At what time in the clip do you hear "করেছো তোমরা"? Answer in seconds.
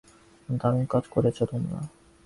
1.07-1.79